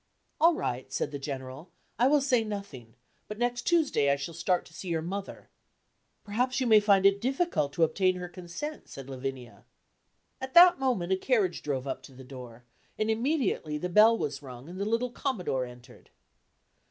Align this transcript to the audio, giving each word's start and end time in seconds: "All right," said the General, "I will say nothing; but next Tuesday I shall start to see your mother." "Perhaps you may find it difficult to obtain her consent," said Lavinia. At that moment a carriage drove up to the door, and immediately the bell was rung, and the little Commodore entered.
"All 0.39 0.55
right," 0.55 0.91
said 0.91 1.11
the 1.11 1.19
General, 1.19 1.69
"I 1.99 2.07
will 2.07 2.21
say 2.21 2.43
nothing; 2.43 2.95
but 3.27 3.37
next 3.37 3.67
Tuesday 3.67 4.09
I 4.09 4.15
shall 4.15 4.33
start 4.33 4.65
to 4.65 4.73
see 4.73 4.87
your 4.87 5.03
mother." 5.03 5.47
"Perhaps 6.23 6.59
you 6.59 6.65
may 6.65 6.79
find 6.79 7.05
it 7.05 7.21
difficult 7.21 7.71
to 7.73 7.83
obtain 7.83 8.15
her 8.15 8.27
consent," 8.27 8.89
said 8.89 9.11
Lavinia. 9.11 9.63
At 10.41 10.55
that 10.55 10.79
moment 10.79 11.11
a 11.13 11.17
carriage 11.17 11.61
drove 11.61 11.85
up 11.85 12.01
to 12.01 12.13
the 12.13 12.23
door, 12.23 12.63
and 12.97 13.11
immediately 13.11 13.77
the 13.77 13.89
bell 13.89 14.17
was 14.17 14.41
rung, 14.41 14.67
and 14.67 14.81
the 14.81 14.85
little 14.89 15.11
Commodore 15.11 15.65
entered. 15.65 16.09